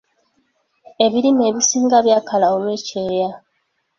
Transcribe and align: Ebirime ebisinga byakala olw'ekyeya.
Ebirime 1.05 1.43
ebisinga 1.49 1.97
byakala 2.05 2.45
olw'ekyeya. 2.55 3.29